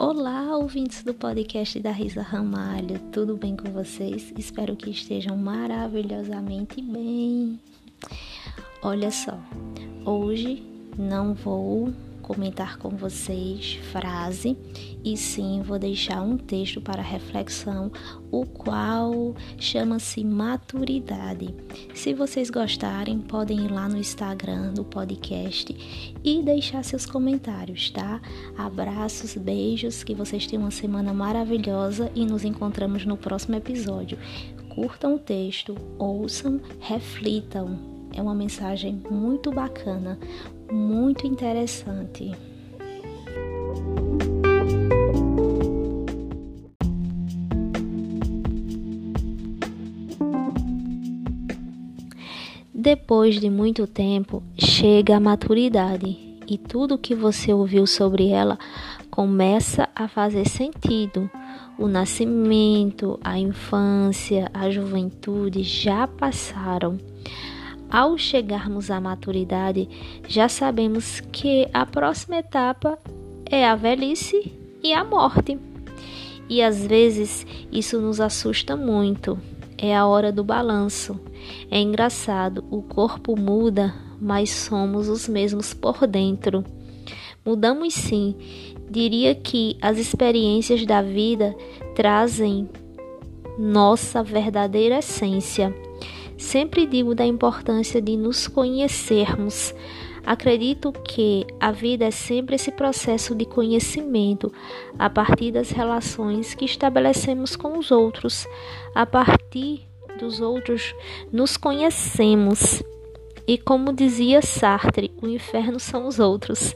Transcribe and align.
Olá, 0.00 0.56
ouvintes 0.56 1.02
do 1.02 1.12
podcast 1.12 1.80
da 1.80 1.90
Risa 1.90 2.22
Ramalho, 2.22 3.00
tudo 3.10 3.36
bem 3.36 3.56
com 3.56 3.68
vocês? 3.72 4.32
Espero 4.38 4.76
que 4.76 4.90
estejam 4.90 5.36
maravilhosamente 5.36 6.80
bem. 6.80 7.58
Olha 8.80 9.10
só, 9.10 9.36
hoje 10.06 10.62
não 10.96 11.34
vou 11.34 11.92
comentar 12.28 12.76
com 12.76 12.90
vocês 12.90 13.80
frase 13.90 14.54
e 15.02 15.16
sim 15.16 15.62
vou 15.62 15.78
deixar 15.78 16.20
um 16.20 16.36
texto 16.36 16.78
para 16.78 17.00
reflexão, 17.00 17.90
o 18.30 18.44
qual 18.44 19.34
chama-se 19.58 20.22
maturidade. 20.22 21.54
Se 21.94 22.12
vocês 22.12 22.50
gostarem, 22.50 23.18
podem 23.18 23.64
ir 23.64 23.72
lá 23.72 23.88
no 23.88 23.96
Instagram 23.96 24.74
do 24.74 24.84
podcast 24.84 25.74
e 26.22 26.42
deixar 26.42 26.84
seus 26.84 27.06
comentários, 27.06 27.90
tá? 27.90 28.20
Abraços, 28.58 29.34
beijos, 29.34 30.04
que 30.04 30.14
vocês 30.14 30.46
tenham 30.46 30.64
uma 30.64 30.70
semana 30.70 31.14
maravilhosa 31.14 32.12
e 32.14 32.26
nos 32.26 32.44
encontramos 32.44 33.06
no 33.06 33.16
próximo 33.16 33.56
episódio. 33.56 34.18
Curtam 34.74 35.14
o 35.14 35.18
texto, 35.18 35.74
ouçam, 35.98 36.60
reflitam. 36.78 37.96
É 38.14 38.20
uma 38.20 38.34
mensagem 38.34 39.00
muito 39.10 39.50
bacana, 39.50 40.18
muito 40.70 41.26
interessante. 41.26 42.32
Depois 52.72 53.40
de 53.40 53.50
muito 53.50 53.86
tempo, 53.86 54.42
chega 54.56 55.16
a 55.16 55.20
maturidade 55.20 56.16
e 56.46 56.56
tudo 56.56 56.96
que 56.96 57.14
você 57.14 57.52
ouviu 57.52 57.86
sobre 57.86 58.28
ela 58.28 58.58
começa 59.10 59.88
a 59.94 60.06
fazer 60.06 60.48
sentido. 60.48 61.28
O 61.76 61.86
nascimento, 61.86 63.18
a 63.22 63.38
infância, 63.38 64.50
a 64.54 64.70
juventude 64.70 65.62
já 65.62 66.06
passaram. 66.06 66.96
Ao 67.90 68.18
chegarmos 68.18 68.90
à 68.90 69.00
maturidade, 69.00 69.88
já 70.28 70.48
sabemos 70.48 71.20
que 71.32 71.66
a 71.72 71.86
próxima 71.86 72.36
etapa 72.36 72.98
é 73.46 73.66
a 73.66 73.74
velhice 73.74 74.52
e 74.82 74.92
a 74.92 75.02
morte. 75.02 75.58
E 76.48 76.62
às 76.62 76.86
vezes 76.86 77.46
isso 77.72 78.00
nos 78.00 78.20
assusta 78.20 78.76
muito. 78.76 79.38
É 79.76 79.96
a 79.96 80.06
hora 80.06 80.30
do 80.30 80.44
balanço. 80.44 81.18
É 81.70 81.80
engraçado, 81.80 82.64
o 82.70 82.82
corpo 82.82 83.38
muda, 83.38 83.94
mas 84.20 84.50
somos 84.50 85.08
os 85.08 85.28
mesmos 85.28 85.72
por 85.72 86.06
dentro. 86.06 86.64
Mudamos 87.44 87.94
sim. 87.94 88.34
Diria 88.90 89.34
que 89.34 89.78
as 89.80 89.98
experiências 89.98 90.84
da 90.84 91.00
vida 91.00 91.56
trazem 91.94 92.68
nossa 93.58 94.22
verdadeira 94.22 94.98
essência. 94.98 95.74
Sempre 96.38 96.86
digo 96.86 97.16
da 97.16 97.26
importância 97.26 98.00
de 98.00 98.16
nos 98.16 98.46
conhecermos. 98.46 99.74
Acredito 100.24 100.92
que 100.92 101.44
a 101.58 101.72
vida 101.72 102.04
é 102.04 102.10
sempre 102.12 102.54
esse 102.54 102.70
processo 102.70 103.34
de 103.34 103.44
conhecimento 103.44 104.52
a 104.96 105.10
partir 105.10 105.50
das 105.50 105.70
relações 105.70 106.54
que 106.54 106.64
estabelecemos 106.64 107.56
com 107.56 107.76
os 107.76 107.90
outros. 107.90 108.46
A 108.94 109.04
partir 109.04 109.82
dos 110.20 110.40
outros, 110.40 110.94
nos 111.32 111.56
conhecemos. 111.56 112.84
E 113.46 113.58
como 113.58 113.92
dizia 113.92 114.40
Sartre, 114.40 115.10
o 115.20 115.26
inferno 115.26 115.80
são 115.80 116.06
os 116.06 116.20
outros, 116.20 116.74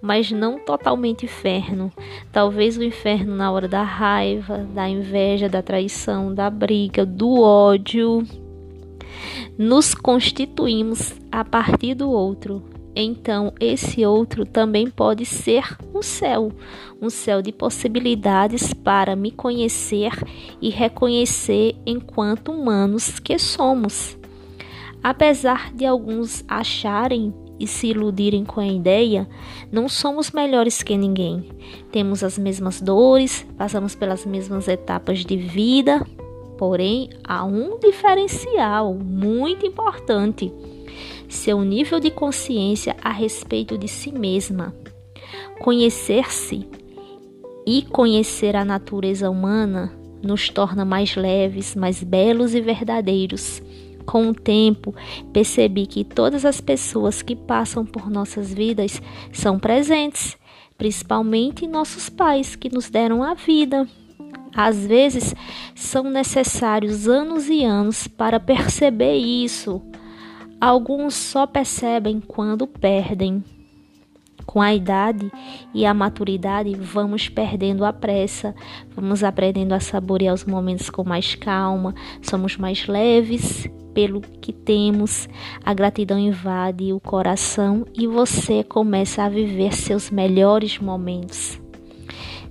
mas 0.00 0.30
não 0.30 0.58
totalmente 0.58 1.26
inferno. 1.26 1.92
Talvez 2.30 2.78
o 2.78 2.82
inferno 2.82 3.34
na 3.34 3.50
hora 3.50 3.68
da 3.68 3.82
raiva, 3.82 4.58
da 4.58 4.88
inveja, 4.88 5.48
da 5.48 5.60
traição, 5.60 6.32
da 6.32 6.48
briga, 6.48 7.04
do 7.04 7.40
ódio 7.42 8.24
nos 9.62 9.94
constituímos 9.94 11.14
a 11.30 11.44
partir 11.44 11.94
do 11.94 12.10
outro. 12.10 12.64
Então, 12.96 13.54
esse 13.60 14.04
outro 14.04 14.44
também 14.44 14.90
pode 14.90 15.24
ser 15.24 15.78
um 15.94 16.02
céu, 16.02 16.50
um 17.00 17.08
céu 17.08 17.40
de 17.40 17.52
possibilidades 17.52 18.74
para 18.74 19.14
me 19.14 19.30
conhecer 19.30 20.10
e 20.60 20.68
reconhecer 20.68 21.76
enquanto 21.86 22.50
humanos 22.50 23.20
que 23.20 23.38
somos. 23.38 24.18
Apesar 25.00 25.72
de 25.72 25.86
alguns 25.86 26.44
acharem 26.48 27.32
e 27.58 27.66
se 27.66 27.86
iludirem 27.86 28.44
com 28.44 28.60
a 28.60 28.66
ideia, 28.66 29.28
não 29.70 29.88
somos 29.88 30.32
melhores 30.32 30.82
que 30.82 30.96
ninguém. 30.96 31.48
Temos 31.92 32.24
as 32.24 32.36
mesmas 32.36 32.80
dores, 32.80 33.46
passamos 33.56 33.94
pelas 33.94 34.26
mesmas 34.26 34.66
etapas 34.66 35.24
de 35.24 35.36
vida, 35.36 36.04
Porém, 36.62 37.10
há 37.24 37.44
um 37.44 37.76
diferencial 37.80 38.94
muito 38.94 39.66
importante: 39.66 40.52
seu 41.28 41.60
nível 41.60 41.98
de 41.98 42.08
consciência 42.08 42.94
a 43.02 43.10
respeito 43.10 43.76
de 43.76 43.88
si 43.88 44.12
mesma. 44.12 44.72
Conhecer-se 45.58 46.64
e 47.66 47.82
conhecer 47.82 48.54
a 48.54 48.64
natureza 48.64 49.28
humana 49.28 49.92
nos 50.22 50.50
torna 50.50 50.84
mais 50.84 51.16
leves, 51.16 51.74
mais 51.74 52.00
belos 52.00 52.54
e 52.54 52.60
verdadeiros. 52.60 53.60
Com 54.06 54.28
o 54.28 54.32
tempo, 54.32 54.94
percebi 55.32 55.84
que 55.84 56.04
todas 56.04 56.44
as 56.44 56.60
pessoas 56.60 57.22
que 57.22 57.34
passam 57.34 57.84
por 57.84 58.08
nossas 58.08 58.54
vidas 58.54 59.02
são 59.32 59.58
presentes, 59.58 60.38
principalmente 60.78 61.66
nossos 61.66 62.08
pais 62.08 62.54
que 62.54 62.72
nos 62.72 62.88
deram 62.88 63.20
a 63.20 63.34
vida. 63.34 63.84
Às 64.54 64.86
vezes 64.86 65.34
são 65.74 66.04
necessários 66.04 67.08
anos 67.08 67.48
e 67.48 67.64
anos 67.64 68.06
para 68.06 68.38
perceber 68.38 69.16
isso. 69.16 69.82
Alguns 70.60 71.14
só 71.14 71.46
percebem 71.46 72.20
quando 72.20 72.66
perdem. 72.66 73.42
Com 74.44 74.60
a 74.60 74.74
idade 74.74 75.30
e 75.72 75.86
a 75.86 75.94
maturidade, 75.94 76.74
vamos 76.74 77.28
perdendo 77.28 77.84
a 77.84 77.92
pressa, 77.92 78.54
vamos 78.94 79.22
aprendendo 79.22 79.72
a 79.72 79.80
saborear 79.80 80.34
os 80.34 80.44
momentos 80.44 80.90
com 80.90 81.04
mais 81.04 81.34
calma, 81.36 81.94
somos 82.20 82.56
mais 82.56 82.86
leves 82.86 83.68
pelo 83.94 84.20
que 84.20 84.52
temos, 84.52 85.28
a 85.64 85.72
gratidão 85.72 86.18
invade 86.18 86.92
o 86.92 87.00
coração 87.00 87.86
e 87.94 88.06
você 88.06 88.64
começa 88.64 89.22
a 89.22 89.28
viver 89.28 89.72
seus 89.72 90.10
melhores 90.10 90.78
momentos. 90.78 91.61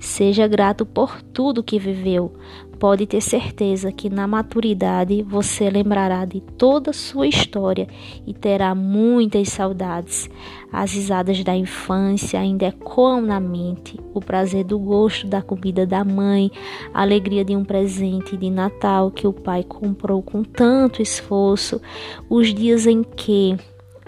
Seja 0.00 0.48
grato 0.48 0.86
por 0.86 1.20
tudo 1.20 1.62
que 1.62 1.78
viveu. 1.78 2.32
Pode 2.78 3.06
ter 3.06 3.20
certeza 3.20 3.92
que 3.92 4.08
na 4.08 4.26
maturidade 4.26 5.22
você 5.22 5.68
lembrará 5.68 6.24
de 6.24 6.40
toda 6.40 6.94
sua 6.94 7.28
história 7.28 7.86
e 8.26 8.32
terá 8.32 8.74
muitas 8.74 9.50
saudades. 9.50 10.30
As 10.72 10.94
risadas 10.94 11.44
da 11.44 11.54
infância 11.54 12.40
ainda 12.40 12.64
ecoam 12.64 13.20
na 13.20 13.38
mente, 13.38 14.00
o 14.14 14.20
prazer 14.22 14.64
do 14.64 14.78
gosto 14.78 15.26
da 15.26 15.42
comida 15.42 15.86
da 15.86 16.02
mãe, 16.02 16.50
a 16.94 17.02
alegria 17.02 17.44
de 17.44 17.54
um 17.54 17.62
presente 17.62 18.38
de 18.38 18.48
Natal 18.48 19.10
que 19.10 19.26
o 19.26 19.34
pai 19.34 19.62
comprou 19.62 20.22
com 20.22 20.42
tanto 20.42 21.02
esforço, 21.02 21.78
os 22.30 22.54
dias 22.54 22.86
em 22.86 23.02
que 23.02 23.58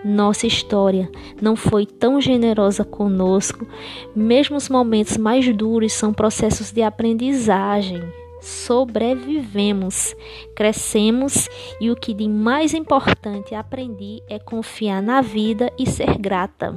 nossa 0.04 0.46
história 0.46 1.10
não 1.40 1.54
foi 1.54 1.86
tão 1.86 2.20
generosa 2.20 2.84
conosco, 2.84 3.66
mesmo 4.14 4.56
os 4.56 4.68
momentos 4.68 5.16
mais 5.16 5.54
duros 5.54 5.92
são 5.92 6.12
processos 6.12 6.72
de 6.72 6.82
aprendizagem. 6.82 8.02
Sobrevivemos, 8.40 10.16
crescemos 10.56 11.48
e 11.80 11.90
o 11.90 11.96
que 11.96 12.12
de 12.12 12.28
mais 12.28 12.74
importante 12.74 13.54
aprendi 13.54 14.20
é 14.28 14.38
confiar 14.38 15.00
na 15.00 15.20
vida 15.20 15.72
e 15.78 15.86
ser 15.86 16.18
grata. 16.18 16.74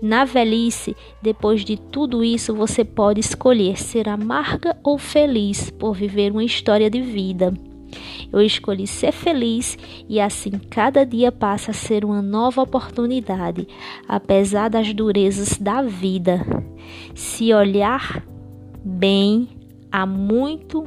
Na 0.00 0.24
velhice, 0.24 0.96
depois 1.20 1.64
de 1.64 1.76
tudo 1.76 2.22
isso, 2.22 2.54
você 2.54 2.84
pode 2.84 3.18
escolher 3.18 3.76
ser 3.76 4.08
amarga 4.08 4.76
ou 4.84 4.98
feliz 4.98 5.70
por 5.70 5.94
viver 5.94 6.30
uma 6.30 6.44
história 6.44 6.88
de 6.88 7.00
vida. 7.00 7.52
Eu 8.32 8.40
escolhi 8.40 8.86
ser 8.86 9.12
feliz 9.12 9.78
e 10.08 10.20
assim 10.20 10.52
cada 10.70 11.04
dia 11.04 11.30
passa 11.30 11.70
a 11.70 11.74
ser 11.74 12.04
uma 12.04 12.22
nova 12.22 12.62
oportunidade, 12.62 13.66
apesar 14.08 14.68
das 14.68 14.92
durezas 14.92 15.58
da 15.58 15.82
vida. 15.82 16.44
Se 17.14 17.52
olhar 17.52 18.24
bem, 18.84 19.48
há 19.90 20.06
muito, 20.06 20.84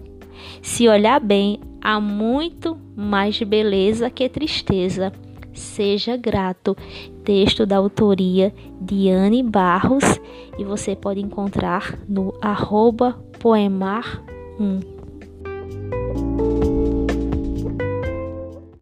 se 0.62 0.88
olhar 0.88 1.19
bem, 1.19 1.60
há 1.81 2.00
muito 2.00 2.78
mais 2.96 3.42
beleza 3.42 4.10
que 4.10 4.28
tristeza. 4.28 5.12
Seja 5.54 6.18
grato. 6.18 6.75
Texto 7.24 7.66
da 7.66 7.78
autoria 7.78 8.54
Diane 8.81 9.42
Barros 9.42 10.19
e 10.60 10.63
você 10.63 10.96
pode 10.96 11.22
encontrar 11.22 11.98
no 12.07 12.34
arroba 12.42 13.13
poemar 13.40 14.22
1. 14.60 14.94